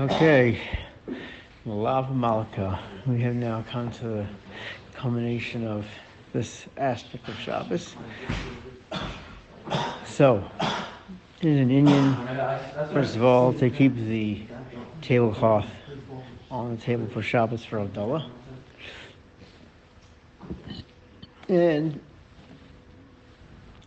[0.00, 0.58] Okay,
[1.66, 2.80] Melave Malka.
[3.06, 4.26] We have now come to the
[4.94, 5.84] culmination of
[6.32, 7.94] this aspect of Shabbos.
[10.06, 10.48] So,
[11.42, 14.42] in an inyan, first of all, to keep the
[15.02, 15.66] tablecloth
[16.50, 18.30] on the table for Shabbos for Havdalah.
[21.48, 22.00] And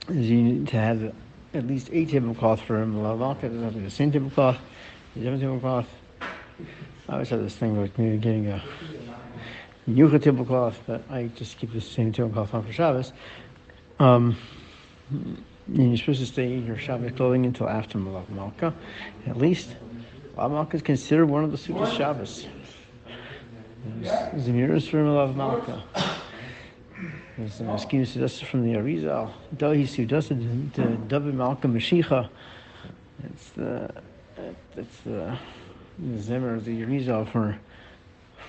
[0.09, 1.15] you need to have
[1.55, 2.93] at least a tablecloth for him.
[2.93, 4.59] Melave Malka doesn't have to be the same tablecloth,
[5.23, 5.87] tablecloth.
[7.07, 8.63] I always have this thing like maybe getting a
[9.87, 13.13] yucca tablecloth, but I just keep the same tablecloth on for Shabbos.
[13.99, 14.37] Um,
[15.09, 18.73] and you're supposed to stay in your Shabbos clothing until after Melave Malka.
[19.27, 19.75] At least,
[20.35, 22.47] Malka is considered one of the Sukkot Shabbos.
[24.01, 25.83] Zemiris for Melave Malka.
[27.37, 29.31] There's an excuse that's from the Arizal.
[29.57, 32.29] Dahi Sudasa, the David Malka Mashicha.
[33.23, 33.91] It's the,
[34.35, 35.37] the, the
[36.17, 37.57] Zemer, the Arizal for,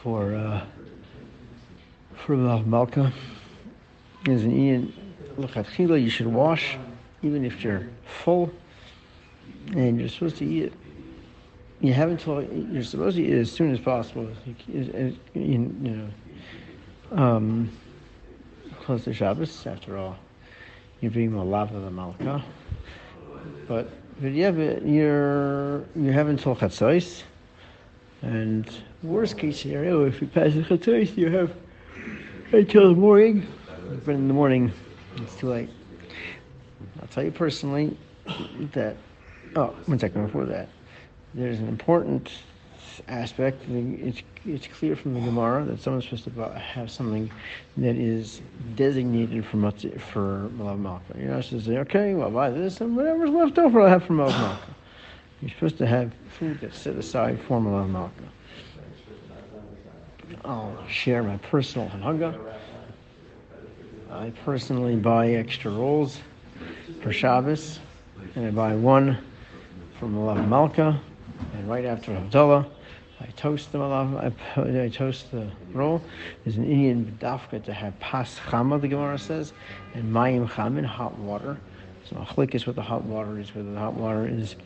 [0.03, 0.65] for, uh,
[2.17, 3.13] for Melave Malka.
[4.25, 4.93] There's an Ian,
[5.37, 6.77] look at Chila, you should wash,
[7.23, 7.89] even if you're
[8.25, 8.51] full,
[9.73, 10.73] and you're supposed to eat it.
[11.81, 14.29] You have until you're supposed to eat it as soon as possible.
[14.67, 16.09] You, know,
[17.13, 17.71] um,
[18.81, 19.67] close to Shabbos.
[19.67, 20.17] After all,
[21.01, 22.43] you're being malav of the malka.
[23.69, 27.23] But but you have you're you haven't until chatzos,
[28.23, 28.69] and
[29.03, 31.55] worst case scenario, if you pass the chatzos, you have
[32.53, 33.47] until the morning.
[34.05, 34.73] But in the morning,
[35.17, 35.71] it's too late.
[37.01, 37.97] I'll tell you personally
[38.73, 38.97] that.
[39.55, 40.69] Oh, one second before that,
[41.35, 42.31] there's an important
[43.09, 43.63] aspect.
[43.69, 47.31] It's it's clear from the Gemara that someone's supposed to have something
[47.77, 48.41] that is
[48.77, 51.15] designated for matzah, for malka.
[51.19, 54.05] You're not supposed to say, okay, well, buy this and whatever's left over, I'll have
[54.05, 54.75] for melave malka.
[55.41, 58.13] You're supposed to have food that's set aside for melave malka.
[60.45, 62.39] I'll share my personal hanhaga.
[64.11, 66.21] I personally buy extra rolls
[67.03, 67.81] for Shabbos,
[68.37, 69.19] and I buy one
[69.99, 71.01] for melave malka,
[71.55, 72.71] and right after Havdalah,
[73.21, 76.03] I toast the malav, I, I toast the roll.
[76.45, 79.55] There's an inyan dafka to have pas chama, the Gemara says,
[79.95, 81.57] and mayim chamin, hot water.
[82.09, 84.57] So achlik is what the hot water is, whether the hot water is,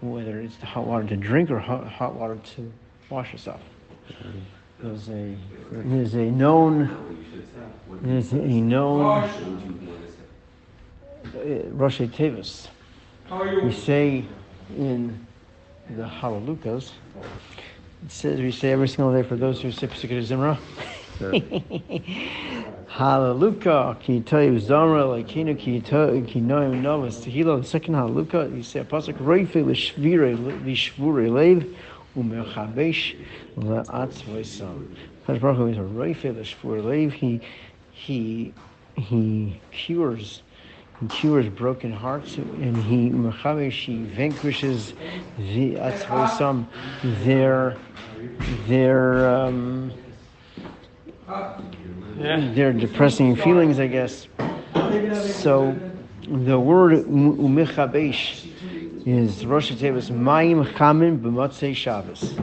[0.00, 2.72] whether it's the hot water to drink or hot, hot water to
[3.10, 3.60] wash yourself.
[4.80, 5.36] There's a,
[5.70, 7.16] there's a known,
[8.02, 9.02] there's a known
[11.34, 12.68] uh, Rosh Tevis.
[13.62, 14.24] We say
[14.76, 15.26] in
[15.90, 16.92] the Halalukas,
[18.08, 20.58] says we say every single day for those who say Pesukah Zimra.
[22.88, 27.60] Hallelujah, ki toiv zamra lekinu ki toiv ki noim novas tehila.
[27.60, 31.76] The second hallelujah, you say a pasuk reife l'shvire l'shvure lev
[32.16, 33.16] umechabesh
[33.56, 34.86] le'atz v'isam.
[35.26, 37.12] Hakadosh Baruch Hu is a reife l'shvure lev.
[37.12, 37.40] He
[37.90, 38.52] he
[38.96, 40.42] he cures
[41.00, 44.94] he cures broken hearts, and he mechabesh he vanquishes
[45.38, 46.66] the atzvosam
[47.24, 47.76] their
[48.66, 49.92] their um,
[52.16, 54.28] their depressing feelings, I guess.
[55.42, 55.76] So
[56.28, 58.50] the word umechabesh
[59.06, 62.34] is Rosh Hashanah Mayim Chamin b'Motzei Shabbos.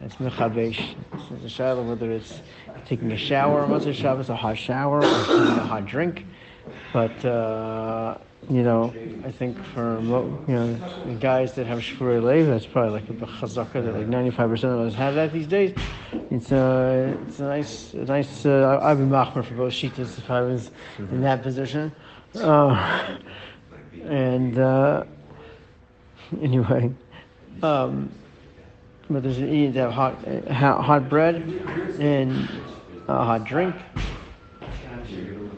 [0.00, 0.94] That's mechabesh.
[1.32, 2.40] It's a shadow whether it's
[2.86, 6.26] taking a shower on Motzei Shabbos, a hot shower, or taking a hot drink.
[6.92, 8.18] But uh,
[8.50, 8.92] you know,
[9.24, 10.00] I think for
[10.48, 14.30] you know guys that have shvurei lev, that's probably like a chazaka that like ninety
[14.30, 15.76] five percent of us have that these days.
[16.30, 18.46] It's a uh, it's a nice a nice.
[18.46, 21.92] Uh, I'd be machmer for both shitas if I was in that position.
[22.34, 23.18] Uh,
[24.04, 25.04] and uh,
[26.42, 26.92] anyway,
[27.62, 28.10] um,
[29.08, 31.36] but there's you need to have hot uh, hot bread
[31.98, 32.48] and
[33.08, 33.74] a hot drink.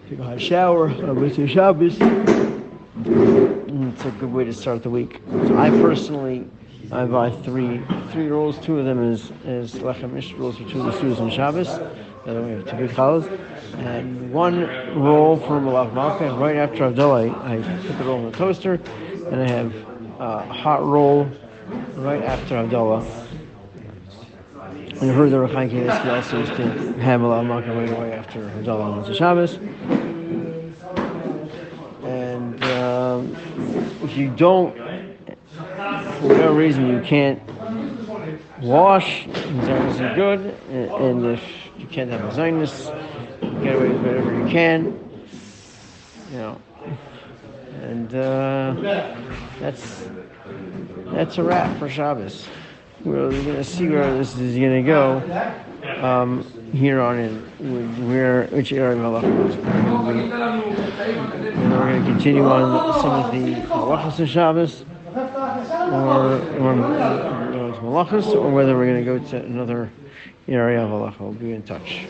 [0.09, 1.97] Take a hot shower, your Shabbos.
[1.99, 5.21] Mm, it's a good way to start the week.
[5.49, 6.49] So I personally,
[6.93, 8.57] I buy three three rolls.
[8.61, 11.67] Two of them is is lechem ish rolls for two of the students on Shabbos.
[11.67, 13.29] The other we have two.
[13.79, 14.61] And one
[14.97, 16.29] roll Melave Malka.
[16.29, 18.75] And right after Havdalah, I, I put the roll in the toaster.
[19.27, 19.75] And I have
[20.21, 21.29] a hot roll
[21.97, 23.26] right after Havdalah.
[25.01, 26.65] And I heard the Reb Chaim Kanievsky also used to
[27.01, 29.57] have a lot of Malka right away after Havdalah on Shabbos.
[32.03, 33.37] And um,
[34.03, 37.43] if you don't, for whatever reason, you can't
[38.63, 41.43] wash, Zionist is good, and, if
[41.77, 42.87] you can't have a Zionist,
[43.63, 44.99] get away with whatever you can,
[46.33, 46.61] you know.
[47.83, 49.15] And uh,
[49.61, 50.09] that's
[51.09, 52.49] that's a wrap for Shabbos.
[53.07, 55.23] We're going to see where this is going to go
[56.03, 60.37] um, here on in, where which area of halacha is going to.
[61.53, 66.75] And we're going to continue on some of the halachas of Shabbos, or, or
[67.81, 69.91] malachas, or whether we're going to go to another
[70.49, 71.21] area of halacha.
[71.21, 72.07] We'll be in touch.